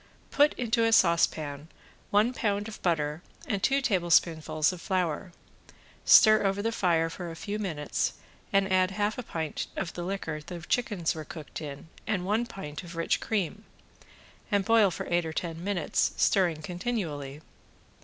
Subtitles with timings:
[0.31, 1.67] Put into a saucepan
[2.09, 5.31] one pound of butter and two tablespoonfuls of flour,
[6.05, 8.13] stir over the fire for a few minutes
[8.51, 12.47] and add half a pint of the liquor the chickens were cooked in and one
[12.47, 13.63] pint of rich cream,
[14.49, 17.41] and boil for eight or ten minutes, stirring continually.